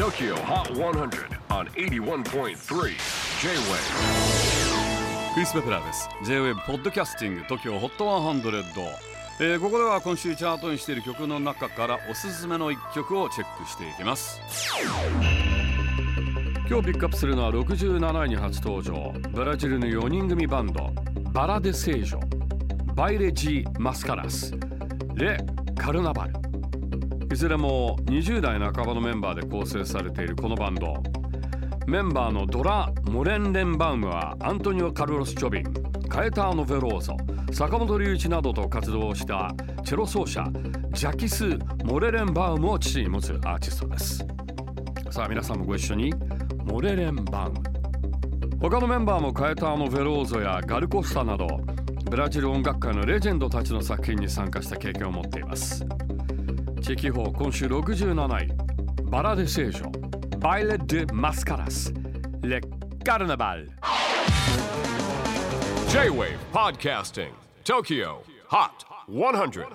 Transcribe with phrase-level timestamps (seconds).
[0.00, 2.54] TOKYO HOT 100 on 81.3 J-WAVE
[5.34, 6.08] クリス・ベプラーです。
[6.24, 8.88] J-WAVE ポッドキャスティング TOKYO HOT 100、
[9.40, 14.40] えーここでは今週チャートにしている曲の中からおすすめの一曲をチェックしていきます。
[16.66, 19.12] 今日ピックアップするのは67位に初登場。
[19.32, 20.94] ブラジルの4人組バンド。
[21.30, 22.94] バラデセージョ。
[22.94, 24.54] バイレジー・マスカラス。
[25.14, 25.36] レ・
[25.76, 26.49] カルナバル。
[27.32, 30.94] いずれも20代半ばのメンバーで構成されているこのバンド。
[31.86, 35.64] メンバーのドラ・モレンレンバウムはアントニオ・カルロス・チョビン
[36.08, 37.16] カエターノ・ヴェローゾ
[37.52, 39.52] 坂本龍一などと活動した
[39.84, 40.44] チェロ奏者
[40.92, 44.26] ジャキス・モレレンバウムを父に持つアーティストです。
[45.10, 46.12] さあ皆さんもご一緒に
[46.64, 47.62] モレレンバウム。
[48.60, 51.46] 他のメンバーもカエターノ・ヴェローゾやガルコスタなど
[52.10, 55.86] ブラジル音楽界のレジェンドたちの作品に参加した経験を持っています。
[56.80, 58.48] 地域法今週67位。
[59.04, 59.84] バラデ聖書
[60.38, 61.92] バイレ・デ・マスカラス
[62.40, 62.60] レ・
[63.04, 63.70] カルナバル。
[65.90, 67.32] J-WAVE PODCASTING
[67.64, 68.70] TOKYO HOT
[69.08, 69.66] 100